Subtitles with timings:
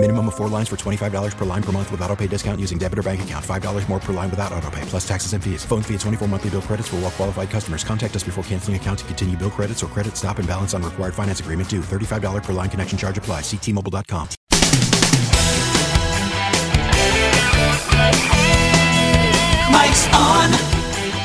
[0.00, 2.78] Minimum of four lines for $25 per line per month with auto pay discount using
[2.78, 3.44] debit or bank account.
[3.44, 5.64] $5 more per line without auto pay, plus taxes and fees.
[5.64, 7.82] Phone fee at 24 monthly bill credits for all well qualified customers.
[7.82, 10.84] Contact us before canceling account to continue bill credits or credit stop and balance on
[10.84, 11.80] required finance agreement due.
[11.80, 13.40] $35 per line connection charge apply.
[13.40, 14.28] Ctmobile.com.
[19.72, 20.54] Mike's on.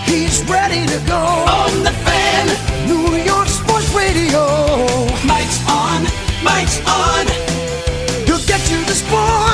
[0.09, 1.21] He's ready to go.
[1.21, 2.47] On the fan.
[2.87, 4.41] New York Sports Radio.
[5.27, 6.07] Mike's on.
[6.43, 7.52] Mike's on.
[8.93, 9.52] He'll get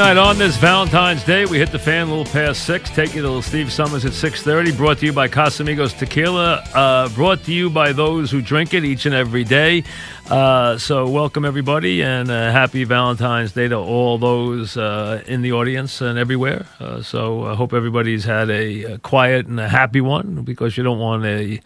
[0.00, 2.88] All right, on this Valentine's Day, we hit the fan a little past six.
[2.88, 4.72] Take you to little Steve Somers at six thirty.
[4.72, 6.64] Brought to you by Casamigos Tequila.
[6.74, 9.84] Uh, brought to you by those who drink it each and every day.
[10.30, 15.52] Uh, so, welcome everybody, and uh, happy Valentine's Day to all those uh, in the
[15.52, 16.64] audience and everywhere.
[16.78, 20.82] Uh, so, I hope everybody's had a, a quiet and a happy one because you
[20.82, 21.60] don't want a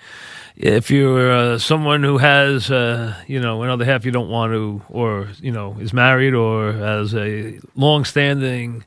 [0.57, 4.83] if you're uh, someone who has, uh, you know, another half you don't want to,
[4.89, 8.85] or, you know, is married or has a long standing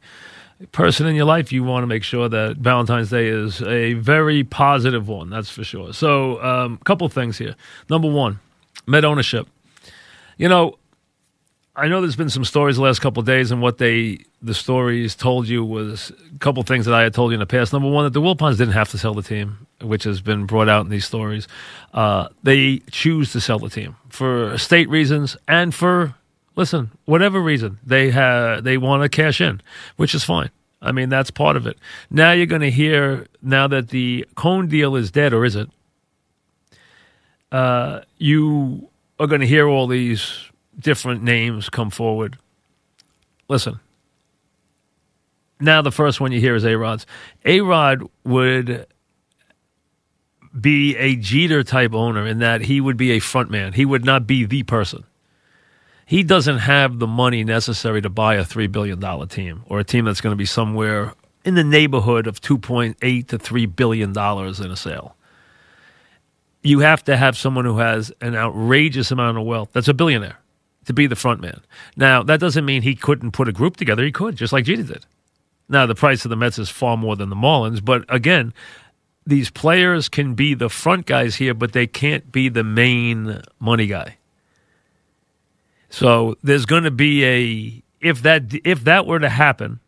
[0.72, 4.44] person in your life, you want to make sure that Valentine's Day is a very
[4.44, 5.30] positive one.
[5.30, 5.94] That's for sure.
[5.94, 7.56] So, a um, couple things here.
[7.90, 8.40] Number one,
[8.88, 9.48] Met ownership.
[10.38, 10.78] You know,
[11.80, 14.56] I know there's been some stories the last couple of days, and what they the
[14.56, 17.72] stories told you was a couple things that I had told you in the past.
[17.72, 20.70] Number one, that the Wilpons didn't have to sell the team, which has been brought
[20.70, 21.48] out in these stories.
[21.94, 26.16] Uh, they choose to sell the team for state reasons and for
[26.56, 29.62] listen, whatever reason they have they want to cash in,
[29.98, 30.50] which is fine.
[30.82, 31.78] I mean, that's part of it.
[32.10, 35.70] Now you're going to hear now that the Cohen deal is dead, or is it?
[37.52, 40.50] Uh, you are going to hear all these
[40.80, 42.38] different names come forward.
[43.48, 43.80] Listen.
[45.60, 47.06] Now the first one you hear is A Rod's.
[47.46, 48.86] A Rod would
[50.60, 53.74] be a Jeter type owner in that he would be a front man.
[53.74, 55.04] He would not be the person.
[56.06, 60.06] He doesn't have the money necessary to buy a $3 billion team or a team
[60.06, 61.14] that's going to be somewhere
[61.44, 65.16] in the neighborhood of 2.8 to $3 billion in a sale.
[66.64, 70.38] You have to have someone who has an outrageous amount of wealth that's a billionaire
[70.88, 71.62] to be the front man.
[71.96, 74.04] Now, that doesn't mean he couldn't put a group together.
[74.04, 75.06] He could, just like Jeter did.
[75.70, 78.54] Now, the price of the Mets is far more than the Marlins, but again,
[79.26, 83.86] these players can be the front guys here, but they can't be the main money
[83.86, 84.18] guy.
[85.90, 89.80] So there's going to be a if that if that were to happen,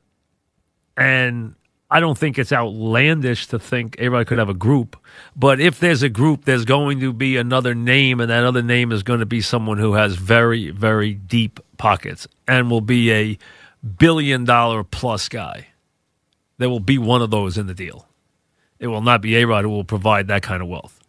[0.97, 1.55] and
[1.91, 4.95] I don't think it's outlandish to think everybody could have a group,
[5.35, 8.91] but if there's a group, there's going to be another name, and that other name
[8.91, 13.37] is going to be someone who has very very deep pockets and will be a
[13.97, 15.67] billion dollar plus guy.
[16.59, 18.05] There will be one of those in the deal.
[18.79, 20.99] It will not be A Rod who will provide that kind of wealth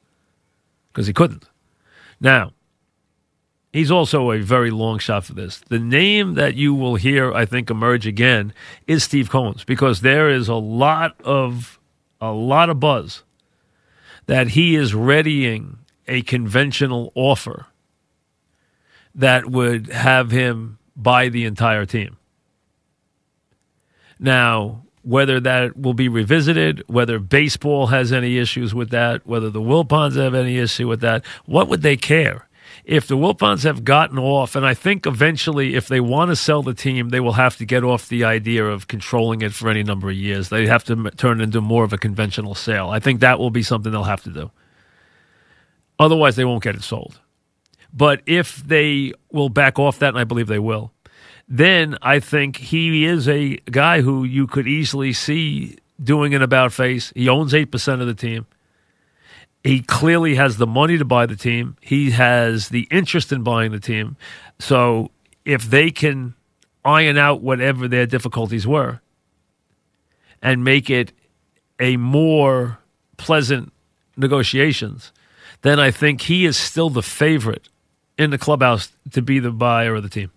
[0.93, 1.45] because he couldn't.
[2.21, 2.53] Now,
[3.73, 5.61] he's also a very long shot for this.
[5.69, 8.53] The name that you will hear, I think, emerge again
[8.87, 11.79] is Steve Cohen's because there is a lot of
[12.21, 13.23] a lot of buzz
[14.27, 17.67] that he is readying a conventional offer
[19.15, 22.17] that would have him buy the entire team.
[24.19, 29.61] Now, whether that will be revisited, whether baseball has any issues with that, whether the
[29.63, 32.47] Wilpons have any issue with that, what would they care?
[32.85, 36.63] If the Wilpons have gotten off, and I think eventually, if they want to sell
[36.63, 39.83] the team, they will have to get off the idea of controlling it for any
[39.83, 40.49] number of years.
[40.49, 42.89] They have to turn it into more of a conventional sale.
[42.89, 44.51] I think that will be something they'll have to do.
[45.99, 47.21] Otherwise, they won't get it sold.
[47.93, 50.93] But if they will back off that, and I believe they will,
[51.49, 56.73] then I think he is a guy who you could easily see doing an about
[56.73, 57.13] face.
[57.15, 58.47] He owns 8% of the team.
[59.63, 61.77] He clearly has the money to buy the team.
[61.81, 64.17] He has the interest in buying the team.
[64.59, 65.11] So
[65.45, 66.35] if they can
[66.85, 69.01] iron out whatever their difficulties were
[70.43, 71.13] and make it
[71.79, 72.79] a more
[73.19, 73.73] pleasant
[74.17, 75.13] negotiations,
[75.63, 77.69] then I think he is still the favorite
[78.17, 80.31] in the clubhouse to be the buyer of the team.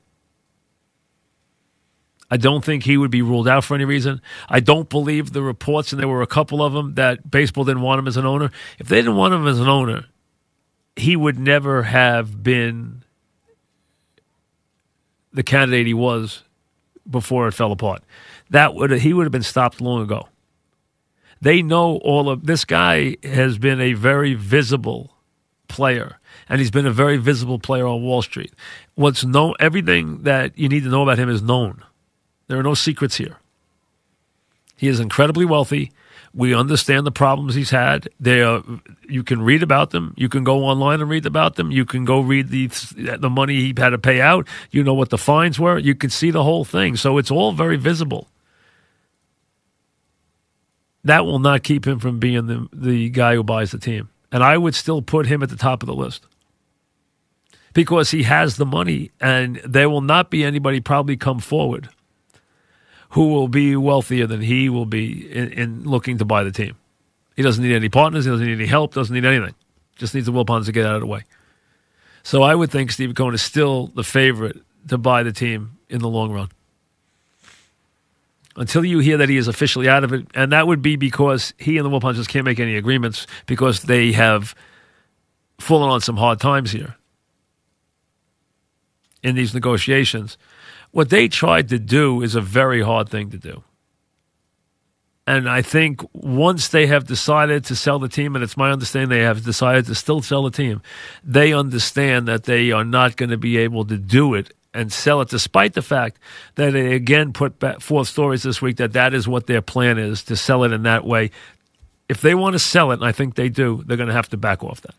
[2.34, 4.20] I don't think he would be ruled out for any reason.
[4.50, 7.84] I don't believe the reports, and there were a couple of them, that baseball didn't
[7.84, 8.50] want him as an owner.
[8.80, 10.06] If they didn't want him as an owner,
[10.96, 13.04] he would never have been
[15.32, 16.42] the candidate he was
[17.08, 18.02] before it fell apart.
[18.50, 20.28] That would he would have been stopped long ago.
[21.40, 25.14] They know all of this guy has been a very visible
[25.68, 26.18] player,
[26.50, 28.56] and he's been a very visible player on Wall Street.
[28.96, 31.84] What's known, everything that you need to know about him is known.
[32.54, 33.38] There are no secrets here.
[34.78, 35.92] He is incredibly wealthy.
[36.36, 38.10] We understand the problems he's had.
[38.20, 38.62] They are,
[39.10, 40.14] you can read about them.
[40.18, 41.72] You can go online and read about them.
[41.72, 42.68] You can go read the
[43.20, 44.48] the money he had to pay out.
[44.70, 45.80] You know what the fines were.
[45.80, 46.96] You can see the whole thing.
[46.96, 48.28] So it's all very visible.
[51.04, 54.10] That will not keep him from being the the guy who buys the team.
[54.32, 56.28] And I would still put him at the top of the list
[57.74, 61.90] because he has the money, and there will not be anybody probably come forward
[63.14, 66.76] who will be wealthier than he will be in, in, looking to buy the team.
[67.36, 68.26] He doesn't need any partners.
[68.26, 68.96] He doesn't need any help.
[68.96, 69.54] Doesn't need anything.
[69.98, 71.22] Just needs the Wilpons to get out of the way.
[72.24, 74.58] So I would think Steve Cohen is still the favorite
[74.88, 76.50] to buy the team in the long run.
[78.56, 81.54] Until you hear that he is officially out of it, and that would be because
[81.60, 84.56] he and the Wilpons just can't make any agreements because they have
[85.60, 86.96] fallen on some hard times here
[89.22, 90.38] in these negotiations.
[90.94, 93.64] What they tried to do is a very hard thing to do.
[95.26, 99.10] And I think once they have decided to sell the team, and it's my understanding
[99.10, 100.84] they have decided to still sell the team,
[101.24, 105.20] they understand that they are not going to be able to do it and sell
[105.22, 106.20] it, despite the fact
[106.56, 110.24] that they again put forth stories this week that that is what their plan is
[110.26, 111.32] to sell it in that way.
[112.08, 114.30] If they want to sell it, and I think they do, they're going to have
[114.30, 114.96] to back off that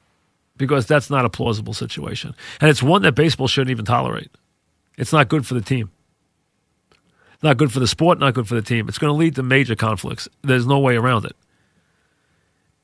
[0.56, 2.34] because that's not a plausible situation.
[2.60, 4.30] And it's one that baseball shouldn't even tolerate.
[4.96, 5.90] It's not good for the team.
[7.42, 8.88] Not good for the sport, not good for the team.
[8.88, 10.28] It's going to lead to major conflicts.
[10.42, 11.36] There's no way around it.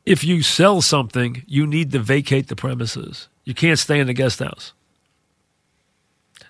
[0.05, 3.29] If you sell something, you need to vacate the premises.
[3.45, 4.73] You can't stay in the guest house.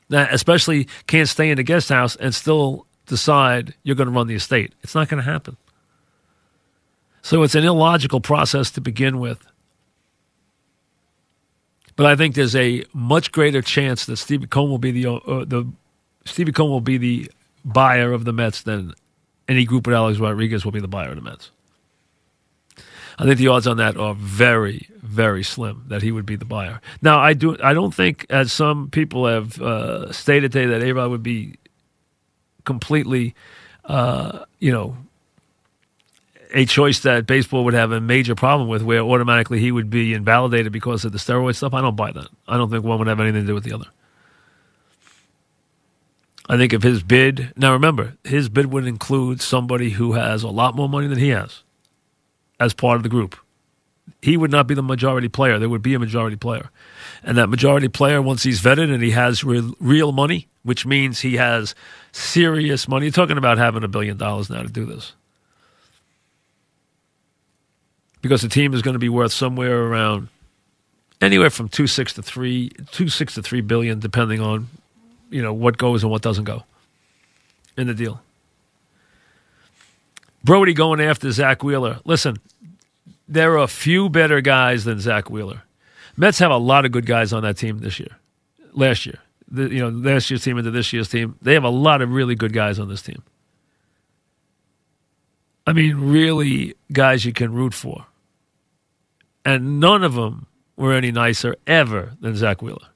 [0.09, 4.27] Now, especially can't stay in the guest house and still decide you're going to run
[4.27, 4.75] the estate.
[4.83, 5.57] It's not going to happen.
[7.23, 9.47] So it's an illogical process to begin with.
[12.01, 15.45] But I think there's a much greater chance that Stevie Cohen will be the uh,
[15.45, 15.71] the
[16.25, 17.31] Stevie Cohen will be the
[17.63, 18.95] buyer of the Mets than
[19.49, 21.51] any group with Alex Rodriguez will be the buyer of the Mets.
[23.19, 26.47] I think the odds on that are very, very slim that he would be the
[26.47, 26.81] buyer.
[27.03, 27.59] Now, I do.
[27.63, 31.57] I don't think, as some people have uh, stated today, that A-Rod would be
[32.65, 33.35] completely,
[33.85, 34.97] uh, you know,
[36.53, 40.15] a choice that baseball would have a major problem with, where automatically he would be
[40.15, 41.75] invalidated because of the steroid stuff.
[41.75, 42.29] I don't buy that.
[42.49, 43.87] I don't think one would have anything to do with the other.
[46.49, 50.49] I think if his bid, now remember, his bid would include somebody who has a
[50.49, 51.63] lot more money than he has
[52.59, 53.37] as part of the group.
[54.21, 55.61] He would not be the majority player.
[55.61, 56.71] There would be a majority player.
[57.23, 61.21] And that majority player, once he's vetted and he has real, real money, which means
[61.21, 61.77] he has
[62.11, 65.15] serious money, you're talking about having a billion dollars now to do this.
[68.23, 70.29] Because the team is going to be worth somewhere around
[71.21, 74.69] anywhere from two six to three two six to three billion, depending on
[75.31, 76.65] you know what goes and what doesn't go
[77.77, 78.21] in the deal.
[80.43, 82.01] Brodie going after Zach Wheeler.
[82.05, 82.37] Listen,
[83.29, 85.63] there are a few better guys than Zach Wheeler.
[86.17, 88.17] Mets have a lot of good guys on that team this year.
[88.73, 89.19] Last year,
[89.51, 92.11] the, you know, last year's team into this year's team, they have a lot of
[92.11, 93.23] really good guys on this team.
[95.67, 98.07] I mean, really guys you can root for.
[99.45, 102.87] And none of them were any nicer ever than Zach Wheeler.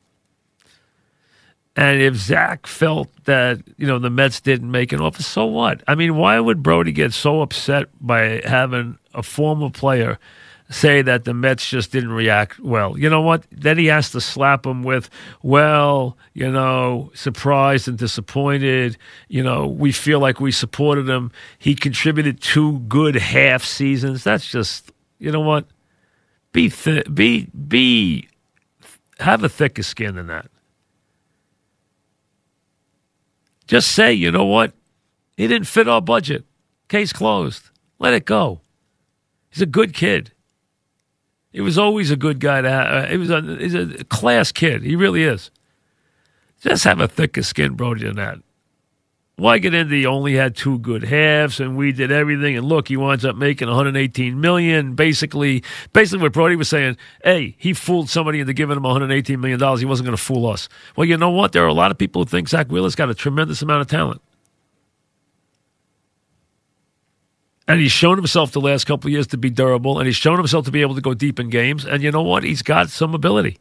[1.76, 5.82] And if Zach felt that, you know, the Mets didn't make an offer, so what?
[5.88, 10.18] I mean, why would Brodie get so upset by having a former player
[10.70, 12.96] say that the Mets just didn't react well?
[12.96, 13.44] You know what?
[13.50, 15.10] Then he has to slap him with,
[15.42, 18.96] well, you know, surprised and disappointed.
[19.28, 21.32] You know, we feel like we supported him.
[21.58, 24.22] He contributed two good half seasons.
[24.22, 25.66] That's just, you know what?
[26.54, 28.28] Be, th- be, be,
[29.18, 30.46] have a thicker skin than that.
[33.66, 34.72] Just say, you know what?
[35.36, 36.44] He didn't fit our budget.
[36.88, 37.70] Case closed.
[37.98, 38.60] Let it go.
[39.50, 40.30] He's a good kid.
[41.50, 42.86] He was always a good guy to have.
[42.86, 44.82] Uh, he was a, he's a class kid.
[44.82, 45.50] He really is.
[46.60, 48.38] Just have a thicker skin, Brodie, than that.
[49.36, 52.56] He only had two good halves and we did everything.
[52.56, 54.94] And look he winds up making 118 million.
[54.94, 59.58] Basically basically what Brodie was saying hey he fooled somebody into giving him 118 million
[59.58, 59.80] dollars.
[59.80, 60.68] He wasn't going to fool us.
[60.96, 61.52] Well you know what?
[61.52, 63.88] There are a lot of people who think Zach Wheeler's got a tremendous amount of
[63.88, 64.22] talent.
[67.66, 70.36] And he's shown himself the last couple of years to be durable and he's shown
[70.36, 71.84] himself to be able to go deep in games.
[71.84, 72.44] And you know what?
[72.44, 73.58] He's got some ability.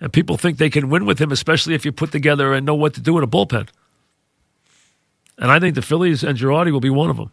[0.00, 2.74] And people think they can win with him, especially if you put together and know
[2.74, 3.68] what to do in a bullpen.
[5.38, 7.30] And I think the Phillies and Girardi will be one of them.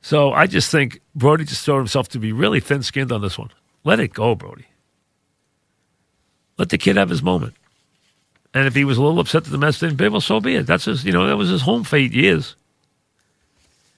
[0.00, 3.36] So I just think Brodie just showed himself to be really thin skinned on this
[3.36, 3.50] one.
[3.82, 4.66] Let it go, Brodie.
[6.58, 7.54] Let the kid have his moment.
[8.54, 10.54] And if he was a little upset that the Mets didn't bid, well, so be
[10.54, 10.66] it.
[10.66, 12.54] That's his, you know, that was his home for eight years.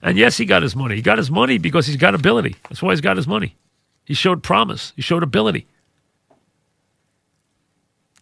[0.00, 0.96] And yes, he got his money.
[0.96, 2.56] He got his money because he's got ability.
[2.68, 3.54] That's why he's got his money.
[4.04, 4.92] He showed promise.
[4.96, 5.66] He showed ability.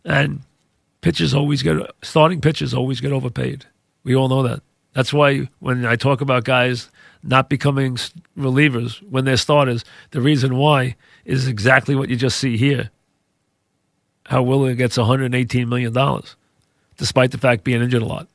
[0.06, 0.40] And
[1.02, 3.66] pitchers always get starting pitchers always get overpaid.
[4.04, 4.62] We all know that.
[4.94, 6.88] That's why when I talk about guys
[7.22, 7.98] not becoming
[8.38, 9.84] relievers when they're starters.
[10.12, 12.90] The reason why is exactly what you just see here.
[14.26, 16.22] How Wheeler gets $118 million,
[16.96, 18.28] despite the fact being injured a lot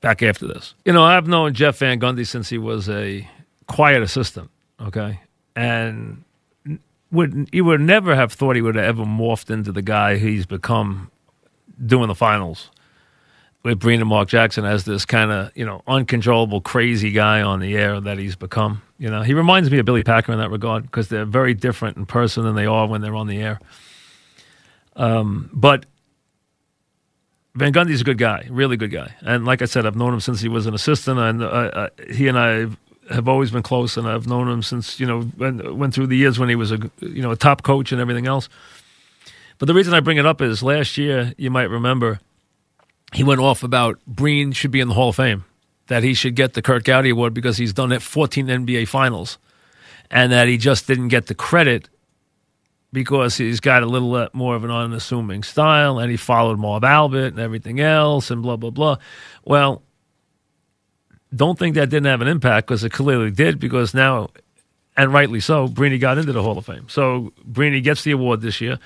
[0.00, 0.74] back after this.
[0.84, 3.28] You know, I've known Jeff Van Gundy since he was a
[3.66, 5.20] quiet assistant, okay?
[5.54, 6.22] And
[7.16, 10.46] would he would never have thought he would have ever morphed into the guy he's
[10.46, 11.10] become
[11.84, 12.70] doing the finals
[13.66, 17.76] with Breen Mark Jackson as this kind of you know uncontrollable crazy guy on the
[17.76, 18.82] air that he's become.
[18.98, 21.96] You know, he reminds me of Billy Packer in that regard because they're very different
[21.96, 23.60] in person than they are when they're on the air.
[24.94, 25.84] Um, but
[27.56, 30.20] Van Gundy's a good guy, really good guy, and like I said, I've known him
[30.20, 32.68] since he was an assistant, and uh, uh, he and I
[33.10, 36.16] have always been close, and I've known him since you know went, went through the
[36.16, 38.48] years when he was a you know a top coach and everything else.
[39.58, 42.20] But the reason I bring it up is last year, you might remember
[43.14, 45.44] he went off about Breen should be in the Hall of Fame,
[45.86, 49.38] that he should get the Curt Gowdy Award because he's done it 14 NBA Finals,
[50.10, 51.88] and that he just didn't get the credit
[52.92, 56.84] because he's got a little uh, more of an unassuming style and he followed Marv
[56.84, 58.96] Albert and everything else and blah, blah, blah.
[59.44, 59.82] Well,
[61.36, 64.30] don't think that didn't have an impact because it clearly did because now,
[64.96, 66.88] and rightly so, Brini got into the Hall of Fame.
[66.88, 68.78] So Brini gets the award this year.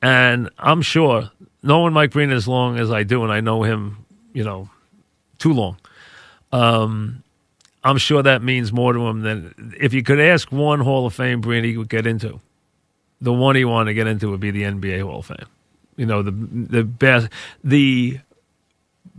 [0.00, 1.30] And I'm sure
[1.62, 4.70] knowing Mike Breen as long as I do, and I know him, you know,
[5.38, 5.76] too long,
[6.52, 7.22] um,
[7.84, 11.14] I'm sure that means more to him than if you could ask one Hall of
[11.14, 12.40] Fame he would get into.
[13.20, 15.46] The one he wanted to get into would be the NBA Hall of Fame.
[15.96, 17.28] You know, the the best
[17.64, 18.20] the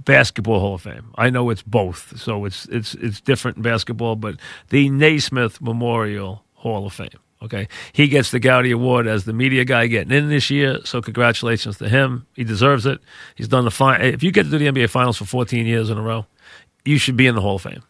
[0.06, 1.12] basketball Hall of Fame.
[1.16, 4.36] I know it's both, so it's it's it's different in basketball, but
[4.70, 7.10] the Naismith Memorial Hall of Fame.
[7.42, 7.68] Okay.
[7.94, 10.80] He gets the Gowdy Award as the media guy getting in this year.
[10.84, 12.26] So congratulations to him.
[12.36, 13.00] He deserves it.
[13.36, 14.02] He's done the fine.
[14.02, 16.26] If you get to do the NBA Finals for 14 years in a row,
[16.84, 17.84] you should be in the Hall of Fame.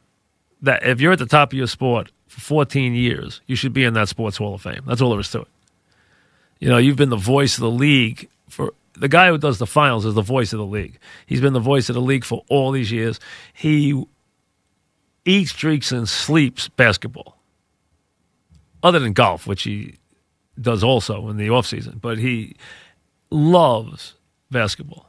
[0.62, 3.84] That if you're at the top of your sport for 14 years, you should be
[3.84, 4.82] in that sports Hall of Fame.
[4.86, 5.48] That's all there is to it.
[6.60, 9.68] You know, you've been the voice of the league for the guy who does the
[9.68, 11.00] finals is the voice of the league.
[11.26, 13.20] He's been the voice of the league for all these years.
[13.54, 14.04] He
[15.26, 17.38] eats, drinks, and sleeps basketball
[18.84, 19.96] other than golf, which he
[20.60, 22.56] does also in the off season, but he
[23.30, 24.16] loves
[24.52, 25.08] basketball.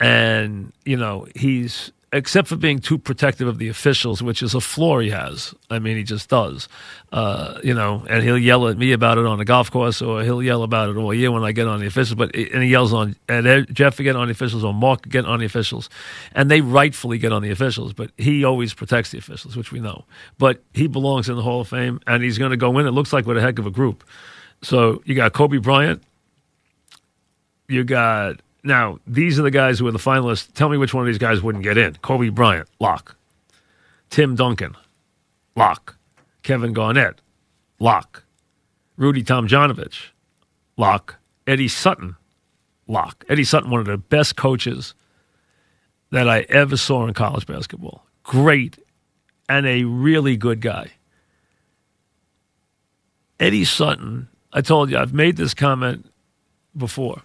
[0.00, 4.60] And, you know, he's except for being too protective of the officials, which is a
[4.60, 5.54] flaw he has.
[5.70, 6.68] I mean, he just does.
[7.10, 10.22] Uh, you know, and he'll yell at me about it on the golf course, or
[10.22, 12.14] he'll yell about it all year when I get on the officials.
[12.14, 15.40] But and he yells on and Jeff get on the officials, or Mark get on
[15.40, 15.88] the officials,
[16.34, 17.94] and they rightfully get on the officials.
[17.94, 20.04] But he always protects the officials, which we know.
[20.36, 22.86] But he belongs in the Hall of Fame, and he's going to go in.
[22.86, 24.04] It looks like with a heck of a group.
[24.60, 26.02] So you got Kobe Bryant.
[27.68, 30.52] You got now, these are the guys who are the finalists.
[30.52, 31.94] Tell me which one of these guys wouldn't get in.
[31.96, 33.16] Kobe Bryant, lock.
[34.10, 34.76] Tim Duncan,
[35.56, 35.96] lock.
[36.42, 37.20] Kevin Garnett,
[37.80, 38.24] lock.
[38.96, 40.10] Rudy Tomjanovich,
[40.76, 41.16] lock.
[41.46, 42.16] Eddie Sutton,
[42.86, 43.24] lock.
[43.28, 44.94] Eddie Sutton, one of the best coaches
[46.10, 48.04] that I ever saw in college basketball.
[48.22, 48.78] Great
[49.48, 50.92] and a really good guy.
[53.40, 56.06] Eddie Sutton, I told you, I've made this comment
[56.76, 57.22] before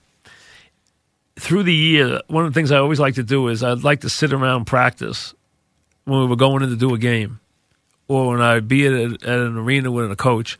[1.40, 4.02] through the year, one of the things I always like to do is I'd like
[4.02, 5.34] to sit around practice
[6.06, 7.40] when we were going in to do a game,
[8.08, 10.58] or when I'd be at, a, at an arena with a coach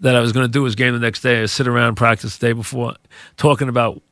[0.00, 1.42] that I was going to do his game the next day.
[1.42, 2.94] I sit around practice the day before,
[3.36, 4.02] talking about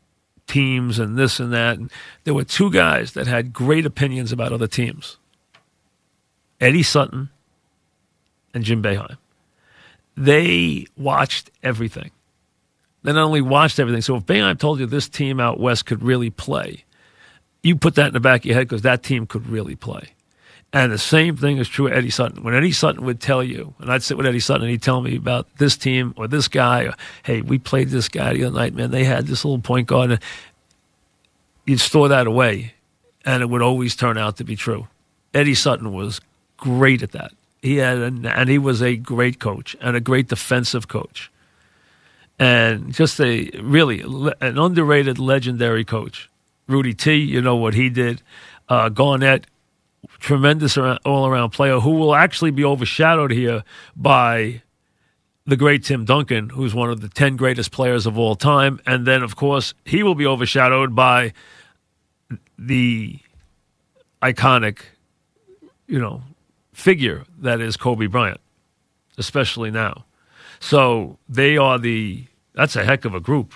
[0.46, 1.78] teams and this and that.
[1.78, 1.90] And
[2.24, 5.18] there were two guys that had great opinions about other teams:
[6.60, 7.30] Eddie Sutton
[8.52, 9.16] and Jim Boeheim.
[10.16, 12.12] They watched everything.
[13.04, 14.02] They not only watched everything.
[14.02, 16.84] So if Boeheim told you this team out west could really play,
[17.62, 20.08] you put that in the back of your head because that team could really play.
[20.72, 22.42] And the same thing is true of Eddie Sutton.
[22.42, 25.00] When Eddie Sutton would tell you, and I'd sit with Eddie Sutton and he'd tell
[25.02, 28.58] me about this team or this guy, or hey, we played this guy the other
[28.58, 28.90] night, man.
[28.90, 30.20] They had this little point guard.
[31.64, 32.74] You'd store that away,
[33.24, 34.88] and it would always turn out to be true.
[35.32, 36.20] Eddie Sutton was
[36.56, 37.32] great at that.
[37.62, 38.06] He had, a,
[38.36, 41.30] and he was a great coach and a great defensive coach,
[42.38, 44.00] and just a really
[44.40, 46.30] an underrated, legendary coach.
[46.66, 48.22] Rudy T, you know what he did.
[48.68, 49.46] Uh, Garnett,
[50.18, 53.62] tremendous all around player who will actually be overshadowed here
[53.94, 54.62] by
[55.46, 58.80] the great Tim Duncan, who's one of the 10 greatest players of all time.
[58.86, 61.32] And then, of course, he will be overshadowed by
[62.58, 63.18] the
[64.22, 64.80] iconic,
[65.86, 66.22] you know,
[66.72, 68.40] figure that is Kobe Bryant,
[69.18, 70.04] especially now.
[70.64, 73.52] So they are the, that's a heck of a group.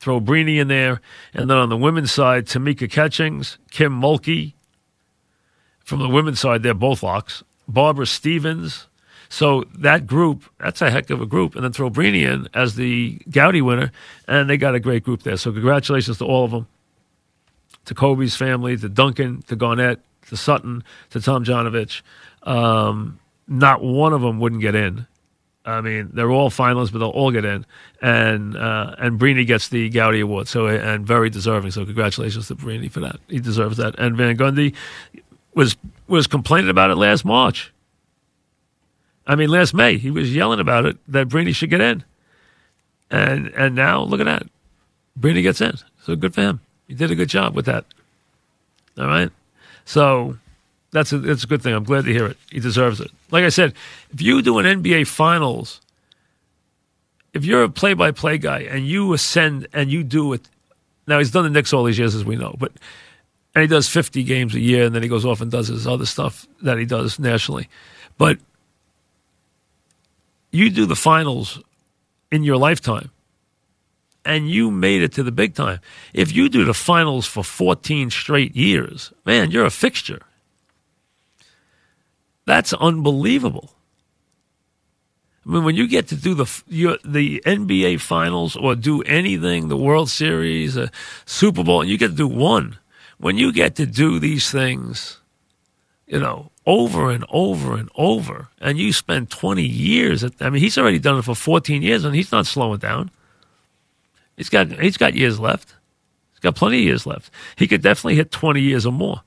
[0.00, 1.02] Throw Brini in there.
[1.34, 4.54] And then on the women's side, Tamika Catchings, Kim Mulkey.
[5.84, 7.44] From the women's side, they're both locks.
[7.68, 8.86] Barbara Stevens.
[9.28, 11.56] So that group, that's a heck of a group.
[11.56, 13.92] And then throw Brini in as the Gowdy winner,
[14.26, 15.36] and they got a great group there.
[15.36, 16.66] So congratulations to all of them.
[17.84, 22.00] To Kobe's family, to Duncan, to Garnett, to Sutton, to Tomjanovich.
[22.44, 25.06] Um, not one of them wouldn't get in.
[25.66, 27.66] I mean, they're all finalists, but they'll all get in.
[28.00, 31.72] And uh, and Brini gets the Gowdy Award, so and very deserving.
[31.72, 33.18] So congratulations to Brini for that.
[33.28, 33.98] He deserves that.
[33.98, 34.74] And Van Gundy
[35.54, 37.72] was was complaining about it last March.
[39.26, 42.04] I mean, last May he was yelling about it that Brini should get in,
[43.10, 44.46] and and now look at that,
[45.18, 45.76] Brini gets in.
[46.02, 46.60] So good for him.
[46.86, 47.84] He did a good job with that.
[48.96, 49.30] All right,
[49.84, 50.38] so
[50.92, 51.74] that's a, that's a good thing.
[51.74, 52.36] I'm glad to hear it.
[52.50, 53.10] He deserves it.
[53.30, 53.74] Like I said,
[54.12, 55.80] if you do an NBA Finals,
[57.34, 60.48] if you're a play-by-play guy and you ascend and you do it,
[61.06, 62.72] now he's done the Knicks all these years, as we know, but
[63.54, 65.86] and he does 50 games a year, and then he goes off and does his
[65.86, 67.70] other stuff that he does nationally.
[68.18, 68.38] But
[70.52, 71.62] you do the finals
[72.30, 73.10] in your lifetime,
[74.26, 75.80] and you made it to the big time.
[76.12, 80.20] If you do the finals for 14 straight years, man, you're a fixture.
[82.46, 83.72] That's unbelievable.
[85.46, 89.68] I mean, when you get to do the your, the NBA Finals or do anything,
[89.68, 90.90] the World Series, a
[91.24, 92.78] Super Bowl, and you get to do one.
[93.18, 95.20] When you get to do these things,
[96.06, 100.24] you know, over and over and over, and you spend 20 years.
[100.24, 103.10] At, I mean, he's already done it for 14 years, and he's not slowing down.
[104.36, 105.74] He's got he's got years left.
[106.32, 107.30] He's got plenty of years left.
[107.56, 109.22] He could definitely hit 20 years or more.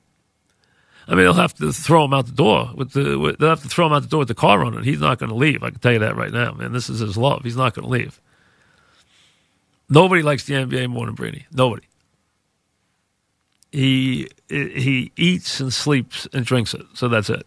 [1.10, 3.18] I mean, they'll have to throw him out the door with the.
[3.18, 4.84] With, they'll have to throw him out the door with the car running.
[4.84, 5.64] He's not going to leave.
[5.64, 6.72] I can tell you that right now, man.
[6.72, 7.42] This is his love.
[7.42, 8.20] He's not going to leave.
[9.88, 11.46] Nobody likes the NBA more than Brini.
[11.52, 11.82] Nobody.
[13.72, 16.86] He he eats and sleeps and drinks it.
[16.94, 17.44] So that's it.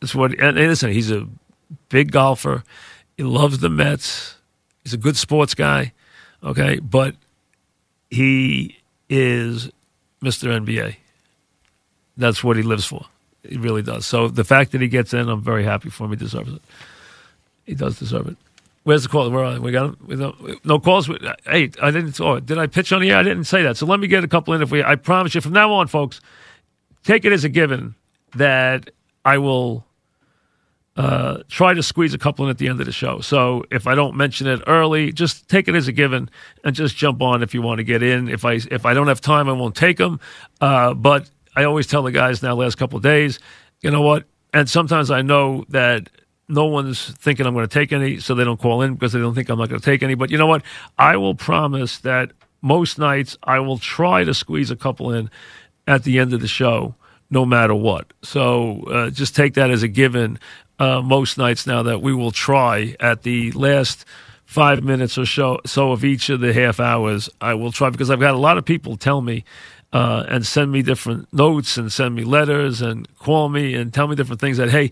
[0.00, 0.38] That's what.
[0.38, 1.26] And listen, he's a
[1.88, 2.62] big golfer.
[3.16, 4.36] He loves the Mets.
[4.84, 5.92] He's a good sports guy.
[6.44, 7.16] Okay, but
[8.10, 9.72] he is
[10.22, 10.48] Mr.
[10.64, 10.96] NBA.
[12.16, 13.06] That's what he lives for.
[13.48, 14.06] He really does.
[14.06, 16.10] So the fact that he gets in, I'm very happy for him.
[16.10, 16.62] He deserves it.
[17.64, 18.36] He does deserve it.
[18.84, 19.28] Where's the call?
[19.30, 19.72] Where are we?
[19.72, 20.00] got?
[20.06, 21.08] We no, no calls.
[21.44, 22.20] Hey, I didn't.
[22.20, 23.18] Oh, did I pitch on the air?
[23.18, 23.76] I didn't say that.
[23.76, 24.62] So let me get a couple in.
[24.62, 26.20] If we, I promise you, from now on, folks,
[27.02, 27.96] take it as a given
[28.36, 28.90] that
[29.24, 29.84] I will
[30.96, 33.20] uh, try to squeeze a couple in at the end of the show.
[33.20, 36.30] So if I don't mention it early, just take it as a given
[36.62, 38.28] and just jump on if you want to get in.
[38.28, 40.20] If I if I don't have time, I won't take them.
[40.60, 43.40] Uh, but I always tell the guys now, last couple of days,
[43.80, 44.24] you know what?
[44.52, 46.10] And sometimes I know that
[46.48, 49.18] no one's thinking I'm going to take any, so they don't call in because they
[49.18, 50.14] don't think I'm not going to take any.
[50.14, 50.62] But you know what?
[50.98, 55.30] I will promise that most nights I will try to squeeze a couple in
[55.86, 56.94] at the end of the show,
[57.30, 58.12] no matter what.
[58.22, 60.38] So uh, just take that as a given.
[60.78, 64.04] Uh, most nights now that we will try at the last
[64.44, 68.10] five minutes or so, so of each of the half hours, I will try because
[68.10, 69.44] I've got a lot of people tell me
[69.92, 74.08] uh, and send me different notes and send me letters and call me and tell
[74.08, 74.90] me different things that hey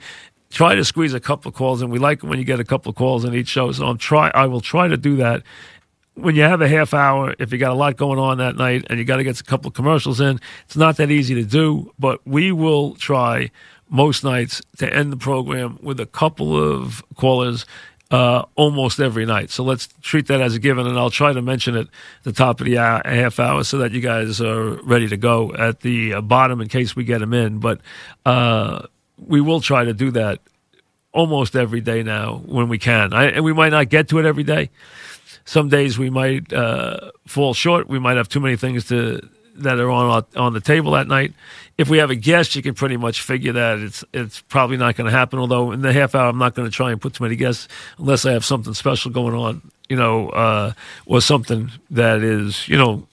[0.51, 2.91] try to squeeze a couple of calls and we like when you get a couple
[2.91, 5.43] of calls in each show so i'm try i will try to do that.
[6.17, 8.87] When you have a half hour if you got a lot going on that night
[8.89, 11.45] and you got to get a couple of commercials in it's not that easy to
[11.45, 13.51] do but we will try
[13.89, 17.67] most nights to end the program with a couple of callers
[18.11, 19.51] uh, almost every night.
[19.51, 21.89] So let's treat that as a given, and I'll try to mention it at
[22.23, 25.53] the top of the hour, half hour so that you guys are ready to go
[25.55, 27.59] at the uh, bottom in case we get them in.
[27.59, 27.81] But
[28.25, 28.87] uh,
[29.19, 30.41] we will try to do that
[31.13, 33.13] almost every day now when we can.
[33.13, 34.71] I, and we might not get to it every day.
[35.45, 37.89] Some days we might uh, fall short.
[37.89, 41.33] We might have too many things to that are on on the table that night.
[41.77, 44.97] If we have a guest, you can pretty much figure that it's it's probably not
[44.97, 45.39] going to happen.
[45.39, 47.69] Although in the half hour, I'm not going to try and put too many guests
[47.99, 50.73] unless I have something special going on, you know, uh,
[51.07, 53.07] or something that is you know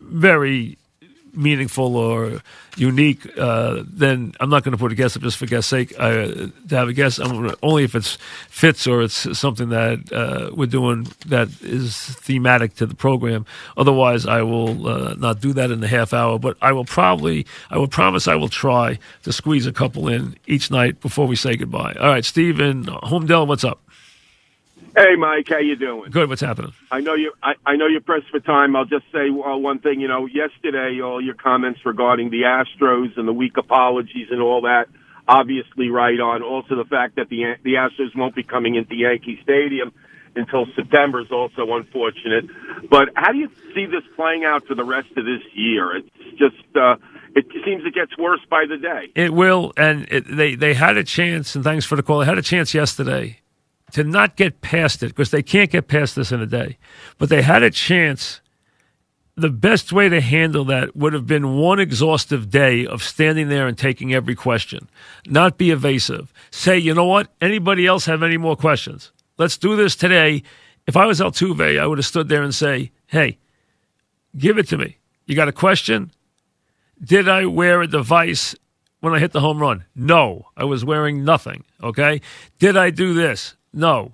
[0.00, 0.76] very
[1.36, 2.40] meaningful or
[2.76, 5.94] unique, uh, then I'm not going to put a guest up just for guest's sake.
[5.98, 8.16] Uh, to have a guest, I'm only if it's
[8.48, 13.46] fits or it's something that uh, we're doing that is thematic to the program.
[13.76, 16.38] Otherwise, I will uh, not do that in the half hour.
[16.38, 20.36] But I will probably, I will promise, I will try to squeeze a couple in
[20.46, 21.94] each night before we say goodbye.
[22.00, 23.83] All right, Steve in Holmdel, what's up?
[24.96, 26.10] Hey, Mike, how you doing?
[26.12, 26.28] Good.
[26.28, 26.72] What's happening?
[26.92, 27.32] I know you.
[27.42, 28.76] I, I know you're pressed for time.
[28.76, 30.00] I'll just say uh, one thing.
[30.00, 34.60] You know, yesterday, all your comments regarding the Astros and the weak apologies and all
[34.62, 34.86] that,
[35.26, 36.42] obviously right on.
[36.42, 39.92] Also, the fact that the the Astros won't be coming into Yankee Stadium
[40.36, 42.44] until September is also unfortunate.
[42.88, 45.96] But how do you see this playing out for the rest of this year?
[45.96, 46.76] It's just.
[46.76, 46.96] uh
[47.36, 49.10] it seems it gets worse by the day.
[49.16, 51.56] It will, and it, they they had a chance.
[51.56, 52.20] And thanks for the call.
[52.20, 53.40] They had a chance yesterday
[53.94, 56.78] to not get past it because they can't get past this in a day.
[57.16, 58.40] But they had a chance.
[59.36, 63.68] The best way to handle that would have been one exhaustive day of standing there
[63.68, 64.88] and taking every question,
[65.26, 66.32] not be evasive.
[66.50, 67.32] Say, you know what?
[67.40, 69.12] Anybody else have any more questions?
[69.38, 70.42] Let's do this today.
[70.88, 73.38] If I was Altuve, I would have stood there and say, hey,
[74.36, 74.98] give it to me.
[75.26, 76.10] You got a question?
[77.02, 78.56] Did I wear a device
[79.00, 79.84] when I hit the home run?
[79.94, 81.64] No, I was wearing nothing.
[81.82, 82.20] Okay.
[82.58, 83.56] Did I do this?
[83.74, 84.12] No.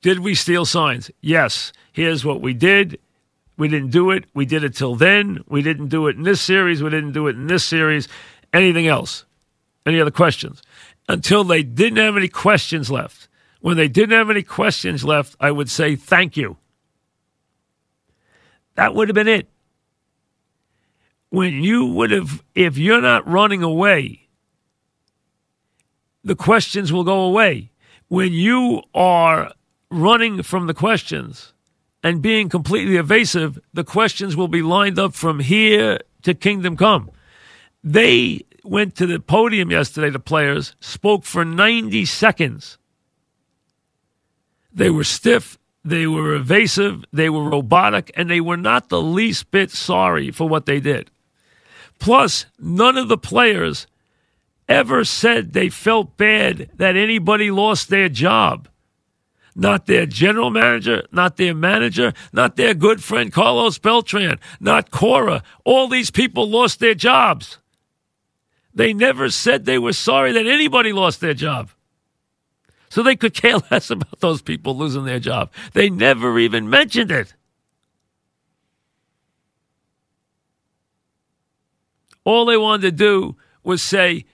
[0.00, 1.10] Did we steal signs?
[1.20, 1.72] Yes.
[1.92, 2.98] Here's what we did.
[3.56, 4.24] We didn't do it.
[4.34, 5.44] We did it till then.
[5.46, 6.82] We didn't do it in this series.
[6.82, 8.08] We didn't do it in this series.
[8.52, 9.24] Anything else?
[9.86, 10.62] Any other questions?
[11.08, 13.28] Until they didn't have any questions left.
[13.60, 16.56] When they didn't have any questions left, I would say thank you.
[18.74, 19.48] That would have been it.
[21.28, 24.28] When you would have, if you're not running away,
[26.24, 27.71] the questions will go away
[28.12, 29.50] when you are
[29.90, 31.54] running from the questions
[32.02, 37.10] and being completely evasive, the questions will be lined up from here to kingdom come.
[37.82, 42.76] They went to the podium yesterday, the players, spoke for 90 seconds.
[44.70, 49.50] They were stiff, they were evasive, they were robotic, and they were not the least
[49.50, 51.10] bit sorry for what they did.
[51.98, 53.86] Plus, none of the players
[54.72, 58.68] ever said they felt bad that anybody lost their job.
[59.54, 65.42] Not their general manager, not their manager, not their good friend Carlos Beltran, not Cora.
[65.64, 67.58] All these people lost their jobs.
[68.74, 71.68] They never said they were sorry that anybody lost their job.
[72.88, 75.52] So they could care less about those people losing their job.
[75.74, 77.34] They never even mentioned it.
[82.24, 84.24] All they wanted to do was say,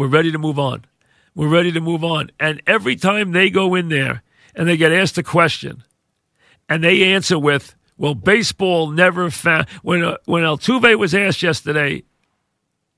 [0.00, 0.86] we're ready to move on.
[1.34, 2.30] We're ready to move on.
[2.40, 4.22] And every time they go in there
[4.54, 5.84] and they get asked a question
[6.70, 9.68] and they answer with, well, baseball never found.
[9.82, 12.04] When, uh, when Altuve was asked yesterday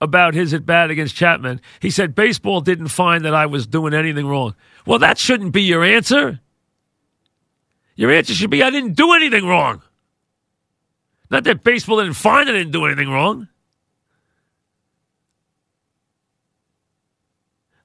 [0.01, 3.95] about his at bat against Chapman, he said, baseball didn't find that I was doing
[3.95, 4.55] anything wrong.
[4.87, 6.39] Well, that shouldn't be your answer.
[7.97, 9.83] Your answer should be, I didn't do anything wrong.
[11.33, 13.49] Not that baseball didn't find I didn't do anything wrong.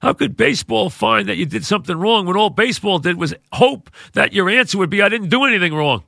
[0.00, 3.90] How could baseball find that you did something wrong when all baseball did was hope
[4.12, 6.04] that your answer would be, I didn't do anything wrong?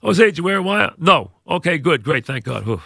[0.00, 0.92] Jose, did you wear a wire?
[0.98, 1.30] No.
[1.48, 2.66] Okay, good, great, thank God.
[2.68, 2.78] Uh,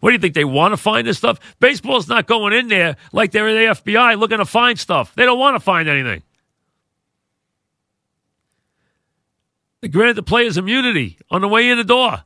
[0.00, 0.34] what do you think?
[0.34, 1.38] They want to find this stuff?
[1.60, 5.14] Baseball's not going in there like they're in the FBI looking to find stuff.
[5.14, 6.22] They don't want to find anything.
[9.80, 12.24] They granted the players immunity on the way in the door.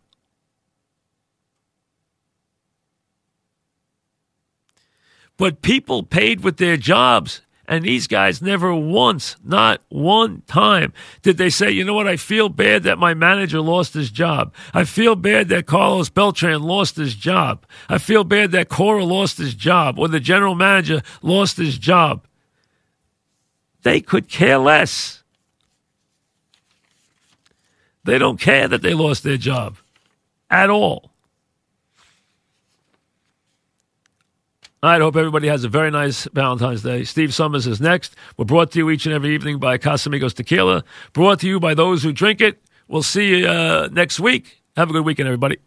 [5.43, 7.41] But people paid with their jobs.
[7.67, 12.17] And these guys never once, not one time, did they say, you know what, I
[12.17, 14.55] feel bad that my manager lost his job.
[14.73, 17.67] I feel bad that Carlos Beltran lost his job.
[17.89, 22.25] I feel bad that Cora lost his job or the general manager lost his job.
[23.83, 25.25] They could care less.
[28.05, 29.79] They don't care that they lost their job
[30.49, 31.12] at all.
[34.85, 37.05] I hope everybody has a very nice Valentine's Day.
[37.05, 38.17] Steve Somers is next.
[38.37, 40.83] We're brought to you each and every evening by Casamigos Tequila.
[41.13, 42.61] Brought to you by those who drink it.
[42.89, 44.61] We'll see you uh, next week.
[44.77, 45.59] Have a good weekend, everybody.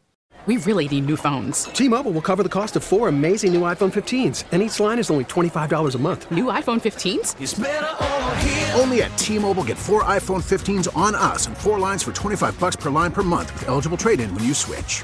[0.47, 1.63] We really need new phones.
[1.63, 5.10] T-Mobile will cover the cost of four amazing new iPhone 15s, and each line is
[5.10, 6.30] only $25 a month.
[6.30, 8.78] New iPhone 15s?
[8.78, 12.75] Only at T-Mobile get four iPhone 15s on us and four lines for 25 bucks
[12.75, 15.04] per line per month with eligible trade-in when you switch.